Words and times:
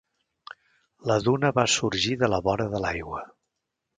La 1.11 1.17
duna 1.25 1.51
va 1.59 1.67
sorgir 1.75 2.17
de 2.23 2.31
la 2.35 2.39
vora 2.47 2.69
de 2.75 2.83
l'aigua. 2.87 3.23